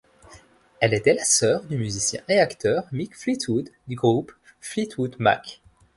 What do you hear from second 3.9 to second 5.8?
groupe Fleetwood Mac.